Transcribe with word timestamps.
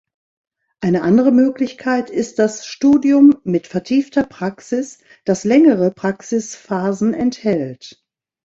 Eine 0.79 1.03
andere 1.03 1.31
Möglichkeit 1.31 2.09
ist 2.09 2.39
das 2.39 2.65
"Studium 2.65 3.37
mit 3.43 3.67
vertiefter 3.67 4.23
Praxis", 4.23 4.97
das 5.25 5.43
längere 5.43 5.91
Praxisphasen 5.91 7.13
enthält. 7.13 8.03